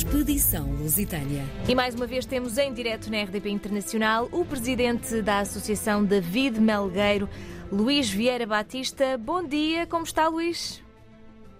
Expedição 0.00 0.70
Lusitânia. 0.74 1.42
E 1.66 1.74
mais 1.74 1.94
uma 1.94 2.06
vez 2.06 2.26
temos 2.26 2.58
em 2.58 2.70
direto 2.74 3.10
na 3.10 3.22
RDP 3.22 3.48
Internacional 3.48 4.28
o 4.30 4.44
presidente 4.44 5.22
da 5.22 5.38
Associação 5.38 6.04
David 6.04 6.60
Melgueiro, 6.60 7.26
Luís 7.72 8.10
Vieira 8.10 8.44
Batista. 8.46 9.16
Bom 9.16 9.42
dia, 9.42 9.86
como 9.86 10.04
está, 10.04 10.28
Luís? 10.28 10.82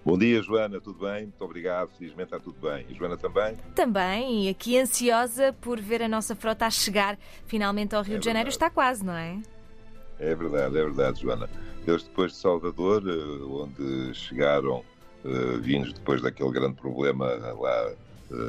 Bom 0.04 0.19
dia, 0.19 0.43
Joana, 0.43 0.79
tudo 0.83 0.99
bem? 0.99 1.22
Muito 1.22 1.41
obrigado, 1.43 1.88
felizmente 1.96 2.25
está 2.35 2.38
tudo 2.38 2.61
bem. 2.61 2.85
E 2.91 2.95
Joana 2.95 3.17
também? 3.17 3.56
Também, 3.74 4.44
e 4.44 4.48
aqui 4.50 4.78
ansiosa 4.78 5.54
por 5.58 5.80
ver 5.80 6.03
a 6.03 6.08
nossa 6.08 6.37
frota 6.37 6.66
a 6.66 6.71
chegar 6.71 7.18
finalmente 7.46 7.94
ao 7.96 8.03
Rio 8.03 8.16
É 8.16 8.18
de 8.18 8.24
Janeiro. 8.26 8.50
verdade. 8.50 8.64
Está 8.66 8.68
quase, 8.68 9.03
não 9.03 9.14
é? 9.14 9.40
É 10.21 10.34
verdade, 10.34 10.76
é 10.76 10.82
verdade, 10.84 11.22
Joana. 11.22 11.48
Eles 11.87 12.03
depois 12.03 12.32
de 12.32 12.37
Salvador, 12.38 13.03
eh, 13.08 13.42
onde 13.44 14.12
chegaram, 14.12 14.84
eh, 15.24 15.56
vindos 15.58 15.94
depois 15.94 16.20
daquele 16.20 16.50
grande 16.50 16.74
problema 16.74 17.24
lá 17.59 17.92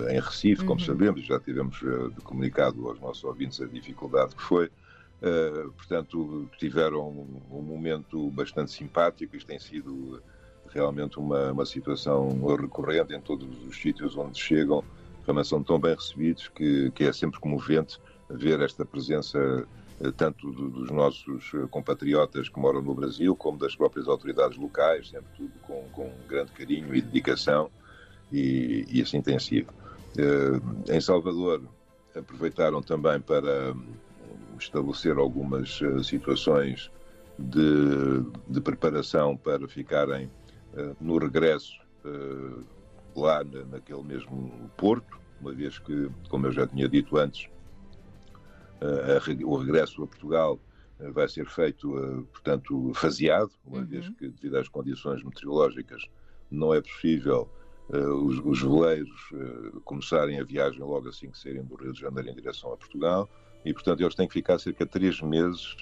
em 0.10 0.20
Recife, 0.20 0.64
como 0.66 0.80
Uhum. 0.80 0.86
sabemos, 0.86 1.26
já 1.26 1.40
tivemos 1.40 1.80
eh, 1.84 2.22
comunicado 2.24 2.88
aos 2.88 3.00
nossos 3.00 3.24
ouvintes 3.24 3.60
a 3.62 3.68
dificuldade 3.68 4.36
que 4.36 4.42
foi. 4.44 4.72
Eh, 5.22 5.64
portanto, 5.76 6.50
tiveram 6.58 7.10
um, 7.10 7.58
um 7.60 7.62
momento 7.62 8.32
bastante 8.32 8.72
simpático. 8.72 9.36
Isto 9.36 9.48
tem 9.48 9.60
sido 9.60 10.22
realmente 10.74 11.18
uma, 11.20 11.52
uma 11.52 11.66
situação 11.66 12.46
recorrente 12.56 13.14
em 13.14 13.22
todos 13.22 13.66
os 13.66 13.80
sítios 13.80 14.16
onde 14.18 14.38
chegam. 14.40 14.86
Realmente 15.26 15.50
são 15.50 15.64
tão 15.64 15.80
bem 15.80 15.94
recebidos 15.96 16.50
que, 16.50 16.92
que 16.92 17.04
é 17.06 17.14
sempre 17.14 17.40
comovente 17.40 17.98
ver 18.30 18.62
esta 18.62 18.86
presença 18.86 19.68
eh, 20.00 20.12
tanto 20.12 20.52
do- 20.52 20.70
dos 20.70 20.92
nossos 20.92 21.52
eh, 21.54 21.68
compatriotas 21.70 22.50
que 22.50 22.60
moram 22.60 22.82
no 22.82 22.96
Brasil, 22.96 23.36
como 23.36 23.58
das 23.58 23.76
próprias 23.76 24.08
autoridades 24.08 24.58
locais, 24.58 25.10
sempre 25.10 25.30
tudo 25.34 25.60
com, 25.60 25.90
com 25.90 26.26
grande 26.28 26.52
carinho 26.52 26.94
e 26.96 27.02
dedicação, 27.02 27.72
e, 28.32 28.86
e 28.90 29.02
assim 29.02 29.22
tem 29.22 29.40
sido. 29.40 29.74
Eh, 30.18 30.96
Em 30.96 31.02
Salvador, 31.02 31.62
aproveitaram 32.16 32.82
também 32.82 33.22
para 33.22 33.74
hum, 33.74 34.00
estabelecer 34.58 35.18
algumas 35.18 35.80
eh, 35.82 36.04
situações 36.04 36.92
de, 37.38 37.62
de 38.48 38.62
preparação 38.62 39.38
para 39.38 39.68
ficarem 39.68 40.32
eh, 40.74 40.96
no 41.00 41.18
regresso 41.18 41.86
lá 43.16 43.44
na- 43.44 43.66
naquele 43.66 44.04
mesmo 44.04 44.72
porto, 44.78 45.20
uma 45.40 45.54
vez 45.54 45.78
que, 45.80 46.10
como 46.30 46.48
eu 46.48 46.52
já 46.52 46.66
tinha 46.68 46.88
dito 46.88 47.18
antes, 47.18 47.50
o 49.46 49.58
regresso 49.58 50.04
a 50.04 50.08
Portugal 50.08 50.60
vai 51.14 51.28
ser 51.28 51.48
feito, 51.48 51.90
portanto, 52.32 52.92
faseado, 52.96 53.52
uma 53.66 53.80
Uhum. 53.80 53.86
vez 53.86 54.10
que, 54.10 54.30
devido 54.30 54.56
às 54.58 54.68
condições 54.68 55.24
meteorológicas, 55.24 56.02
não 56.50 56.74
é 56.74 56.82
possível 56.82 57.52
os, 57.96 58.40
os 58.44 58.62
veleiros 58.62 59.30
eh, 59.34 59.72
começarem 59.86 60.40
a 60.40 60.44
viagem 60.44 60.80
logo 60.80 61.08
assim 61.08 61.30
que 61.30 61.38
saírem 61.38 61.64
do 61.64 61.76
Rio 61.76 61.94
de 61.94 62.00
Janeiro 62.02 62.30
em 62.30 62.36
direção 62.36 62.74
a 62.74 62.78
Portugal, 62.78 63.30
e, 63.64 63.74
portanto, 63.74 64.02
eles 64.02 64.16
têm 64.16 64.28
que 64.28 64.34
ficar 64.34 64.60
cerca 64.60 64.86
de 64.86 64.92
três 64.92 65.22
meses 65.22 65.76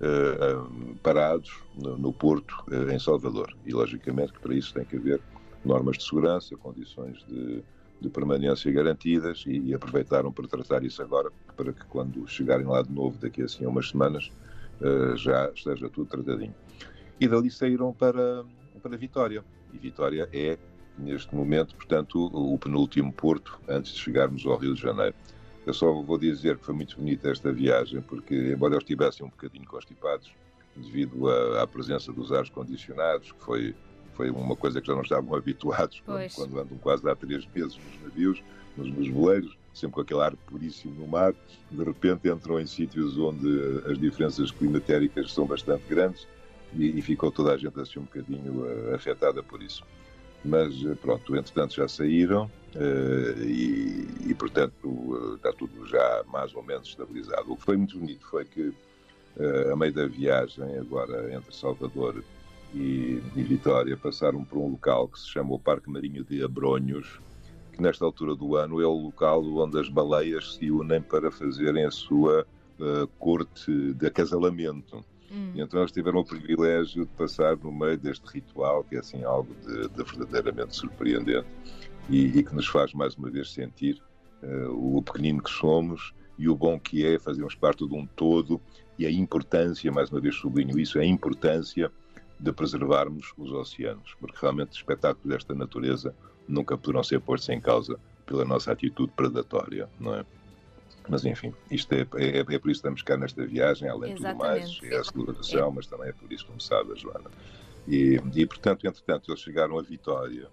eh, 0.00 0.38
eh, 0.40 0.94
parados 1.02 1.50
no, 1.74 1.96
no 1.96 2.12
Porto, 2.12 2.54
eh, 2.70 2.94
em 2.94 2.98
Salvador. 2.98 3.54
E, 3.64 3.72
logicamente, 3.72 4.32
que 4.32 4.40
para 4.40 4.54
isso 4.54 4.74
tem 4.74 4.84
que 4.84 4.96
haver 4.96 5.20
normas 5.64 5.98
de 5.98 6.04
segurança, 6.04 6.56
condições 6.56 7.24
de, 7.28 7.62
de 8.00 8.10
permanência 8.10 8.70
garantidas 8.72 9.44
e, 9.46 9.58
e 9.58 9.74
aproveitaram 9.74 10.32
para 10.32 10.48
tratar 10.48 10.82
isso 10.82 11.00
agora, 11.02 11.30
para 11.56 11.72
que 11.72 11.84
quando 11.86 12.26
chegarem 12.26 12.66
lá 12.66 12.82
de 12.82 12.92
novo, 12.92 13.16
daqui 13.18 13.42
assim 13.42 13.64
a 13.64 13.68
umas 13.68 13.88
semanas, 13.90 14.30
eh, 14.80 15.16
já 15.16 15.50
esteja 15.54 15.88
tudo 15.88 16.08
tratadinho. 16.08 16.54
E 17.20 17.28
dali 17.28 17.50
saíram 17.50 17.92
para, 17.92 18.44
para 18.82 18.96
Vitória. 18.96 19.44
E 19.72 19.78
Vitória 19.78 20.28
é, 20.32 20.58
neste 20.98 21.34
momento, 21.34 21.74
portanto, 21.74 22.30
o, 22.32 22.58
penúltimo 22.58 23.12
porto 23.12 23.58
antes 23.68 23.92
de 23.92 24.00
chegarmos 24.00 24.44
ao 24.46 24.56
Rio 24.56 24.74
de 24.74 24.80
Janeiro. 24.80 25.14
Eu 25.66 25.72
só 25.72 25.92
vou 25.92 26.18
dizer 26.18 26.58
que 26.58 26.64
foi 26.64 26.74
muito 26.74 26.96
bonita 26.96 27.30
esta 27.30 27.52
viagem, 27.52 28.00
porque, 28.02 28.34
embora 28.34 28.74
eles 28.74 28.82
estivessem 28.82 29.24
um 29.24 29.30
bocadinho 29.30 29.64
constipados, 29.66 30.32
devido 30.76 31.28
à, 31.28 31.62
à 31.62 31.66
presença 31.66 32.12
dos 32.12 32.32
ares 32.32 32.50
condicionados, 32.50 33.32
que 33.32 33.42
foi, 33.42 33.74
foi 34.14 34.30
uma 34.30 34.56
coisa 34.56 34.80
que 34.80 34.86
já 34.86 34.94
não 34.94 35.02
estavam 35.02 35.34
habituados 35.36 36.02
quando, 36.04 36.34
quando 36.34 36.60
andam 36.60 36.78
quase 36.78 37.08
há 37.08 37.14
três 37.14 37.46
meses 37.54 37.76
nos 37.76 38.02
navios, 38.02 38.42
nos, 38.76 38.90
nos 38.90 39.08
veleiros, 39.08 39.56
sempre 39.72 39.94
com 39.94 40.00
aquele 40.00 40.20
ar 40.20 40.36
puríssimo 40.36 40.94
no 40.94 41.06
mar, 41.06 41.34
de 41.70 41.84
repente 41.84 42.28
entram 42.28 42.60
em 42.60 42.66
sítios 42.66 43.16
onde 43.18 43.48
as 43.86 43.98
diferenças 43.98 44.50
climatéricas 44.50 45.32
são 45.32 45.46
bastante 45.46 45.84
grandes 45.88 46.26
e, 46.74 46.98
e 46.98 47.02
ficou 47.02 47.30
toda 47.30 47.52
a 47.52 47.56
gente 47.56 47.78
assim 47.80 48.00
um 48.00 48.04
bocadinho 48.04 48.66
eh, 48.66 48.94
afetada 48.94 49.42
por 49.42 49.62
isso. 49.62 49.84
Mas 50.44 50.74
eh, 50.84 50.94
pronto, 50.94 51.36
entretanto 51.36 51.74
já 51.74 51.86
saíram 51.86 52.50
eh, 52.74 53.34
e, 53.44 54.30
e, 54.30 54.34
portanto 54.34 55.32
eh, 55.32 55.36
está 55.36 55.52
tudo 55.52 55.86
já 55.86 56.24
mais 56.26 56.54
ou 56.54 56.62
menos 56.62 56.88
estabilizado. 56.88 57.52
O 57.52 57.56
que 57.56 57.62
foi 57.62 57.76
muito 57.76 57.98
bonito 57.98 58.26
foi 58.26 58.44
que 58.44 58.72
a 59.72 59.74
meio 59.74 59.94
da 59.94 60.06
viagem, 60.06 60.76
agora 60.76 61.34
entre 61.34 61.56
Salvador 61.56 62.22
e, 62.74 63.22
e 63.34 63.42
Vitória, 63.42 63.96
passaram 63.96 64.44
por 64.44 64.58
um 64.58 64.72
local 64.72 65.08
que 65.08 65.18
se 65.18 65.28
chama 65.28 65.54
o 65.54 65.58
Parque 65.58 65.90
Marinho 65.90 66.22
de 66.22 66.44
Abronhos, 66.44 67.18
que 67.72 67.80
nesta 67.80 68.04
altura 68.04 68.34
do 68.34 68.56
ano 68.56 68.78
é 68.78 68.86
o 68.86 68.92
local 68.92 69.42
onde 69.42 69.80
as 69.80 69.88
baleias 69.88 70.56
se 70.56 70.70
unem 70.70 71.00
para 71.00 71.30
fazerem 71.30 71.86
a 71.86 71.90
sua 71.90 72.46
eh, 72.80 73.08
corte 73.18 73.94
de 73.94 74.06
acasalamento. 74.06 75.04
Hum. 75.32 75.52
Então 75.54 75.80
eles 75.80 75.92
tiveram 75.92 76.20
o 76.20 76.24
privilégio 76.24 77.06
de 77.06 77.12
passar 77.12 77.56
no 77.56 77.72
meio 77.72 77.96
deste 77.96 78.24
ritual, 78.26 78.84
que 78.84 78.96
é 78.96 78.98
assim 78.98 79.24
algo 79.24 79.54
de, 79.54 79.88
de 79.88 80.04
verdadeiramente 80.04 80.76
surpreendente 80.76 81.48
e, 82.08 82.38
e 82.38 82.44
que 82.44 82.54
nos 82.54 82.66
faz 82.66 82.92
mais 82.92 83.14
uma 83.16 83.30
vez 83.30 83.52
sentir 83.52 84.02
eh, 84.42 84.66
o 84.68 85.00
pequenino 85.02 85.42
que 85.42 85.50
somos 85.50 86.12
e 86.38 86.48
o 86.48 86.54
bom 86.54 86.78
que 86.78 87.06
é 87.06 87.18
fazermos 87.18 87.54
parte 87.54 87.86
de 87.86 87.94
um 87.94 88.06
todo 88.06 88.60
e 88.98 89.06
a 89.06 89.10
importância, 89.10 89.90
mais 89.90 90.10
uma 90.10 90.20
vez 90.20 90.34
sublinho 90.34 90.78
isso, 90.78 90.98
a 90.98 91.04
importância 91.04 91.90
de 92.38 92.52
preservarmos 92.52 93.32
os 93.38 93.52
oceanos, 93.52 94.14
porque 94.18 94.36
realmente 94.40 94.72
espetáculos 94.72 95.28
desta 95.28 95.54
natureza 95.54 96.14
nunca 96.46 96.76
poderão 96.76 97.02
ser 97.02 97.20
postos 97.20 97.48
em 97.48 97.60
causa 97.60 97.98
pela 98.26 98.44
nossa 98.44 98.72
atitude 98.72 99.12
predatória, 99.14 99.88
não 99.98 100.14
é? 100.14 100.24
Mas 101.08 101.24
enfim, 101.24 101.52
isto 101.70 101.92
é, 101.92 102.06
é, 102.16 102.38
é 102.38 102.42
por 102.44 102.54
isso 102.54 102.62
que 102.62 102.70
estamos 102.70 103.02
cá 103.02 103.16
nesta 103.16 103.44
viagem, 103.44 103.88
além 103.88 104.14
de 104.14 104.22
tudo 104.22 104.36
mais, 104.36 104.78
é 104.84 104.96
a 104.96 105.04
celebração, 105.04 105.70
mas 105.72 105.86
também 105.86 106.08
é 106.08 106.12
por 106.12 106.32
isso, 106.32 106.46
como 106.46 106.60
sabe, 106.60 106.92
a 106.92 106.94
Joana. 106.94 107.30
E, 107.88 108.20
e 108.34 108.46
portanto, 108.46 108.86
entretanto, 108.86 109.30
eles 109.30 109.40
chegaram 109.40 109.78
a 109.78 109.82
Vitória 109.82 110.48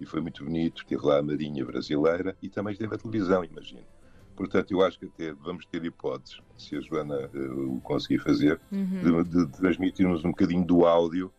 e 0.00 0.04
foi 0.06 0.20
muito 0.20 0.44
bonito, 0.44 0.84
teve 0.84 1.06
lá 1.06 1.18
a 1.18 1.22
Marinha 1.22 1.64
Brasileira 1.64 2.36
e 2.42 2.48
também 2.48 2.72
esteve 2.72 2.94
a 2.94 2.98
televisão, 2.98 3.44
imagino. 3.44 3.84
Portanto, 4.34 4.72
eu 4.72 4.82
acho 4.82 4.98
que 4.98 5.06
até 5.06 5.32
vamos 5.32 5.64
ter 5.66 5.84
hipóteses, 5.84 6.40
se 6.58 6.74
a 6.74 6.80
Joana 6.80 7.30
eh, 7.32 7.38
o 7.38 7.80
conseguir 7.82 8.18
fazer, 8.18 8.58
Uhum. 8.72 9.22
de, 9.22 9.46
de 9.46 9.52
transmitirmos 9.52 10.24
um 10.24 10.30
bocadinho 10.30 10.64
do 10.64 10.84
áudio 10.86 11.32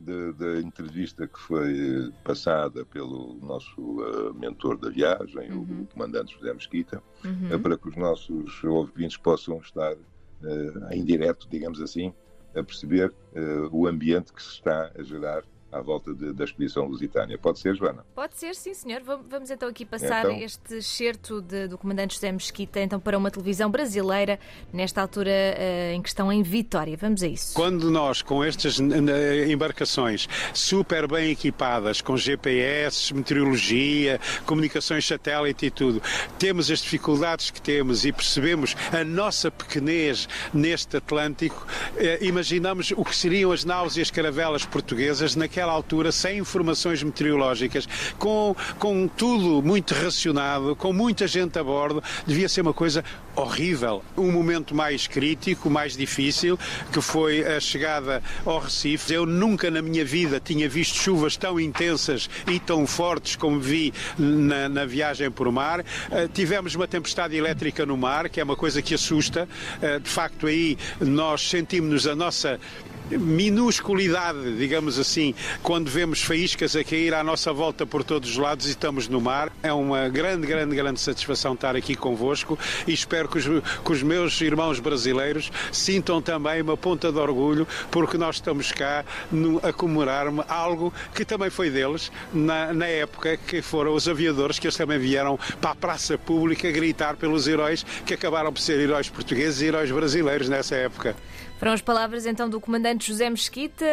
da, 0.00 0.32
da 0.32 0.60
entrevista 0.60 1.26
que 1.26 1.38
foi 1.40 2.12
passada 2.24 2.84
pelo 2.86 3.34
nosso 3.42 3.80
eh, 4.04 4.32
mentor 4.38 4.76
da 4.78 4.90
viagem, 4.90 5.50
Uhum. 5.52 5.82
o 5.82 5.86
comandante 5.92 6.34
José 6.34 6.52
Mesquita, 6.54 7.02
Uhum. 7.24 7.48
eh, 7.50 7.58
para 7.58 7.76
que 7.76 7.88
os 7.88 7.96
nossos 7.96 8.62
ouvintes 8.64 9.16
possam 9.16 9.58
estar 9.58 9.92
eh, 10.44 10.72
em 10.96 11.04
direto, 11.04 11.48
digamos 11.50 11.80
assim, 11.80 12.12
a 12.54 12.62
perceber 12.62 13.12
o 13.70 13.86
ambiente 13.86 14.32
que 14.32 14.42
se 14.42 14.50
está 14.54 14.90
a 14.98 15.02
gerar 15.02 15.44
à 15.70 15.80
volta 15.80 16.14
de- 16.14 16.32
da 16.32 16.44
expedição 16.44 16.86
lusitânia. 16.86 17.36
Pode 17.38 17.58
ser, 17.58 17.74
Joana? 17.76 18.04
Pode 18.14 18.36
ser, 18.36 18.54
sim, 18.54 18.72
senhor. 18.74 19.02
Vam- 19.02 19.22
Vamos 19.28 19.50
então 19.50 19.68
aqui 19.68 19.84
passar 19.84 20.24
Então. 20.24 20.38
este 20.40 20.76
excerto 20.76 21.42
de- 21.42 21.68
do 21.68 21.76
comandante 21.76 22.14
José 22.14 22.32
Mesquita 22.32 22.80
então 22.80 22.98
para 22.98 23.16
uma 23.18 23.30
televisão 23.30 23.70
brasileira, 23.70 24.38
nesta 24.72 25.02
altura 25.02 25.30
eh, 25.30 25.92
em 25.94 26.00
que 26.00 26.08
estão 26.08 26.32
em 26.32 26.42
Vitória. 26.42 26.96
Vamos 26.96 27.22
a 27.22 27.26
isso. 27.28 27.54
Quando 27.54 27.90
nós, 27.90 28.22
com 28.22 28.42
estas 28.42 28.78
embarcações 29.48 30.26
super 30.54 31.06
bem 31.06 31.30
equipadas, 31.30 32.00
com 32.00 32.16
GPS, 32.16 33.12
meteorologia, 33.14 34.18
comunicações 34.46 35.06
satélite 35.06 35.66
e 35.66 35.70
tudo, 35.70 36.00
temos 36.38 36.70
as 36.70 36.80
dificuldades 36.80 37.50
que 37.50 37.60
temos 37.60 38.04
e 38.04 38.12
percebemos 38.12 38.74
a 38.92 39.04
nossa 39.04 39.50
pequenez 39.50 40.28
neste 40.52 40.96
Atlântico, 40.96 41.66
eh, 41.96 42.18
imaginamos 42.22 42.92
o 42.96 43.04
que 43.04 43.14
seriam 43.14 43.52
as 43.52 43.64
naus 43.64 43.96
e 43.96 44.00
as 44.00 44.10
caravelas 44.10 44.64
portuguesas 44.64 45.36
naquela 45.36 45.57
altura, 45.66 46.12
sem 46.12 46.38
informações 46.38 47.02
meteorológicas, 47.02 47.88
com, 48.18 48.54
com 48.78 49.08
tudo 49.08 49.62
muito 49.62 49.94
racionado, 49.94 50.76
com 50.76 50.92
muita 50.92 51.26
gente 51.26 51.58
a 51.58 51.64
bordo, 51.64 52.02
devia 52.26 52.48
ser 52.48 52.60
uma 52.60 52.72
coisa 52.72 53.04
horrível. 53.34 54.02
Um 54.16 54.32
momento 54.32 54.74
mais 54.74 55.06
crítico, 55.06 55.70
mais 55.70 55.96
difícil, 55.96 56.58
que 56.92 57.00
foi 57.00 57.44
a 57.44 57.60
chegada 57.60 58.22
ao 58.44 58.58
Recife. 58.58 59.12
Eu 59.12 59.24
nunca 59.24 59.70
na 59.70 59.80
minha 59.80 60.04
vida 60.04 60.40
tinha 60.40 60.68
visto 60.68 60.96
chuvas 60.96 61.36
tão 61.36 61.58
intensas 61.60 62.28
e 62.46 62.58
tão 62.58 62.86
fortes 62.86 63.36
como 63.36 63.60
vi 63.60 63.92
na, 64.18 64.68
na 64.68 64.84
viagem 64.84 65.30
por 65.30 65.50
mar. 65.52 65.84
Eh, 66.10 66.28
tivemos 66.32 66.74
uma 66.74 66.88
tempestade 66.88 67.36
elétrica 67.36 67.86
no 67.86 67.96
mar, 67.96 68.28
que 68.28 68.40
é 68.40 68.44
uma 68.44 68.56
coisa 68.56 68.82
que 68.82 68.94
assusta. 68.94 69.48
Eh, 69.80 69.98
de 69.98 70.08
facto, 70.08 70.46
aí 70.46 70.76
nós 71.00 71.48
sentimos 71.48 72.06
a 72.06 72.16
nossa 72.16 72.58
minusculidade, 73.10 74.56
digamos 74.56 74.98
assim, 74.98 75.34
quando 75.62 75.90
vemos 75.90 76.22
faíscas 76.22 76.76
a 76.76 76.84
cair 76.84 77.14
à 77.14 77.24
nossa 77.24 77.52
volta 77.52 77.86
por 77.86 78.04
todos 78.04 78.30
os 78.30 78.36
lados 78.36 78.66
e 78.66 78.70
estamos 78.70 79.08
no 79.08 79.20
mar. 79.20 79.52
É 79.62 79.72
uma 79.72 80.08
grande, 80.08 80.46
grande, 80.46 80.74
grande 80.74 81.00
satisfação 81.00 81.54
estar 81.54 81.76
aqui 81.76 81.94
convosco 81.94 82.58
e 82.86 82.92
espero 82.92 83.28
que 83.28 83.38
os, 83.38 83.44
que 83.44 83.92
os 83.92 84.02
meus 84.02 84.40
irmãos 84.40 84.80
brasileiros 84.80 85.50
sintam 85.72 86.20
também 86.20 86.60
uma 86.62 86.76
ponta 86.76 87.10
de 87.10 87.18
orgulho 87.18 87.66
porque 87.90 88.18
nós 88.18 88.36
estamos 88.36 88.72
cá 88.72 89.04
a 89.62 89.72
comemorar 89.72 90.26
algo 90.48 90.92
que 91.14 91.24
também 91.24 91.50
foi 91.50 91.70
deles 91.70 92.10
na, 92.32 92.72
na 92.72 92.86
época 92.86 93.36
que 93.36 93.62
foram 93.62 93.94
os 93.94 94.08
aviadores 94.08 94.58
que 94.58 94.66
eles 94.66 94.76
também 94.76 94.98
vieram 94.98 95.38
para 95.60 95.70
a 95.70 95.74
praça 95.74 96.18
pública 96.18 96.70
gritar 96.70 97.16
pelos 97.16 97.46
heróis 97.46 97.84
que 98.04 98.14
acabaram 98.14 98.52
por 98.52 98.60
ser 98.60 98.78
heróis 98.80 99.08
portugueses 99.08 99.60
e 99.60 99.66
heróis 99.66 99.90
brasileiros 99.90 100.48
nessa 100.48 100.74
época. 100.76 101.16
Foram 101.58 101.72
as 101.72 101.82
palavras 101.82 102.24
então 102.24 102.48
do 102.48 102.60
comandante 102.60 102.97
José 103.06 103.30
Mesquita, 103.30 103.86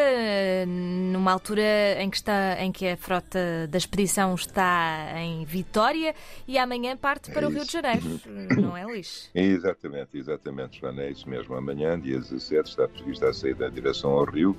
numa 0.68 1.32
altura 1.32 2.02
em 2.02 2.10
que, 2.10 2.18
está, 2.18 2.62
em 2.62 2.72
que 2.72 2.88
a 2.88 2.98
frota 2.98 3.68
da 3.70 3.78
expedição 3.78 4.34
está 4.36 5.14
em 5.18 5.46
Vitória 5.46 6.16
e 6.48 6.58
amanhã 6.58 6.96
parte 6.98 7.32
para 7.32 7.46
é 7.46 7.48
o 7.48 7.52
Rio 7.52 7.66
de 7.66 7.72
Janeiro, 7.72 8.20
não 8.62 8.76
é, 8.76 8.86
Luís? 8.86 9.30
exatamente, 9.34 10.18
exatamente, 10.18 10.80
Joana, 10.80 11.04
é 11.04 11.12
isso 11.12 11.30
mesmo. 11.30 11.56
Amanhã, 11.56 12.00
dia 12.00 12.20
17, 12.20 12.70
está 12.70 12.88
prevista 12.88 13.30
a 13.30 13.34
saída 13.34 13.68
em 13.68 13.72
direção 13.72 14.12
ao 14.12 14.26
Rio 14.26 14.56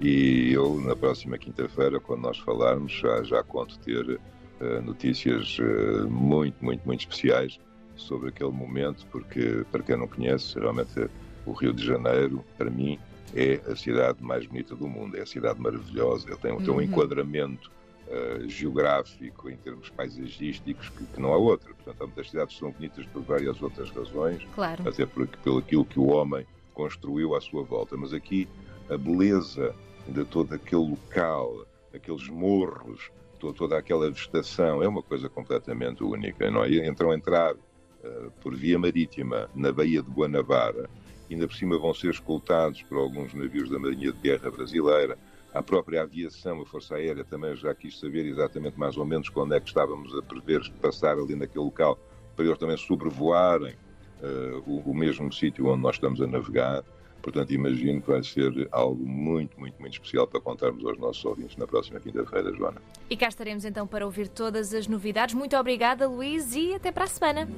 e 0.00 0.52
eu, 0.52 0.80
na 0.80 0.96
próxima 0.96 1.36
quinta-feira, 1.36 2.00
quando 2.00 2.22
nós 2.22 2.38
falarmos, 2.38 2.92
já, 2.92 3.22
já 3.22 3.42
conto 3.42 3.78
ter 3.80 4.18
uh, 4.60 4.82
notícias 4.82 5.58
uh, 5.58 6.08
muito, 6.08 6.64
muito, 6.64 6.82
muito 6.86 7.00
especiais 7.00 7.60
sobre 7.96 8.30
aquele 8.30 8.50
momento, 8.50 9.06
porque, 9.12 9.62
para 9.70 9.82
quem 9.82 9.98
não 9.98 10.08
conhece, 10.08 10.58
realmente 10.58 11.10
o 11.44 11.52
Rio 11.52 11.74
de 11.74 11.84
Janeiro, 11.84 12.42
para 12.56 12.70
mim, 12.70 12.98
é 13.34 13.60
a 13.70 13.76
cidade 13.76 14.22
mais 14.22 14.46
bonita 14.46 14.74
do 14.74 14.88
mundo, 14.88 15.16
é 15.16 15.22
a 15.22 15.26
cidade 15.26 15.60
maravilhosa, 15.60 16.28
ele 16.28 16.36
tem, 16.38 16.52
uhum. 16.52 16.58
tem 16.58 16.70
um 16.70 16.74
uhum. 16.74 16.82
enquadramento 16.82 17.70
uh, 18.08 18.48
geográfico, 18.48 19.48
em 19.48 19.56
termos 19.56 19.88
paisagísticos, 19.90 20.88
que, 20.90 21.04
que, 21.04 21.20
não 21.20 21.32
há 21.32 21.36
outra. 21.36 21.72
Portanto, 21.74 22.02
há 22.02 22.06
muitas 22.06 22.30
cidades 22.30 22.54
que 22.54 22.60
são 22.60 22.70
bonitas 22.72 23.06
por 23.06 23.22
várias 23.22 23.60
outras 23.62 23.90
razões, 23.90 24.46
claro. 24.54 24.88
até 24.88 25.06
por, 25.06 25.26
pelo 25.26 25.58
aquilo 25.58 25.84
que 25.84 25.98
o 25.98 26.08
homem 26.08 26.46
construiu 26.74 27.34
à 27.34 27.40
sua 27.40 27.62
volta. 27.62 27.96
Mas 27.96 28.12
aqui, 28.12 28.48
a 28.88 28.96
beleza 28.96 29.74
de 30.08 30.24
todo 30.24 30.54
aquele 30.54 30.90
local, 30.90 31.66
aqueles 31.94 32.28
morros, 32.28 33.10
toda, 33.38 33.56
toda 33.56 33.78
aquela 33.78 34.10
vegetação, 34.10 34.82
é 34.82 34.88
uma 34.88 35.02
coisa 35.02 35.28
completamente 35.28 36.02
única. 36.02 36.50
Não 36.50 36.64
é? 36.64 36.86
Então, 36.86 37.12
entrar 37.12 37.54
uh, 37.54 38.30
por 38.40 38.54
via 38.54 38.78
marítima 38.78 39.48
na 39.54 39.70
Baía 39.72 40.02
de 40.02 40.10
Guanabara, 40.10 40.88
ainda 41.34 41.46
por 41.46 41.54
cima 41.54 41.78
vão 41.78 41.94
ser 41.94 42.10
escoltados 42.10 42.82
por 42.82 42.98
alguns 42.98 43.32
navios 43.34 43.70
da 43.70 43.78
Marinha 43.78 44.12
de 44.12 44.18
Guerra 44.18 44.50
Brasileira. 44.50 45.18
A 45.52 45.62
própria 45.62 46.02
aviação, 46.02 46.60
a 46.60 46.66
Força 46.66 46.94
Aérea 46.94 47.24
também 47.24 47.56
já 47.56 47.74
quis 47.74 47.98
saber 47.98 48.26
exatamente 48.26 48.78
mais 48.78 48.96
ou 48.96 49.04
menos 49.04 49.28
quando 49.28 49.54
é 49.54 49.60
que 49.60 49.68
estávamos 49.68 50.16
a 50.16 50.22
prever 50.22 50.60
passar 50.80 51.18
ali 51.18 51.34
naquele 51.34 51.64
local, 51.64 51.98
para 52.36 52.44
eles 52.44 52.58
também 52.58 52.76
sobrevoarem 52.76 53.74
uh, 54.22 54.62
o, 54.64 54.90
o 54.90 54.94
mesmo 54.94 55.32
sítio 55.32 55.66
onde 55.66 55.82
nós 55.82 55.96
estamos 55.96 56.20
a 56.20 56.26
navegar. 56.26 56.84
Portanto, 57.20 57.52
imagino 57.52 58.00
que 58.00 58.08
vai 58.08 58.22
ser 58.22 58.68
algo 58.72 59.04
muito, 59.04 59.58
muito, 59.60 59.78
muito 59.78 59.92
especial 59.92 60.26
para 60.26 60.40
contarmos 60.40 60.84
aos 60.84 60.98
nossos 60.98 61.22
ouvintes 61.24 61.56
na 61.56 61.66
próxima 61.66 62.00
quinta-feira, 62.00 62.52
Joana. 62.54 62.80
E 63.10 63.16
cá 63.16 63.28
estaremos 63.28 63.64
então 63.64 63.86
para 63.86 64.06
ouvir 64.06 64.28
todas 64.28 64.72
as 64.72 64.86
novidades. 64.86 65.34
Muito 65.34 65.56
obrigada, 65.56 66.08
Luís, 66.08 66.54
e 66.54 66.74
até 66.74 66.90
para 66.90 67.04
a 67.04 67.08
semana. 67.08 67.48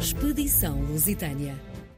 Expedição 0.00 0.80
Lusitânia. 0.86 1.77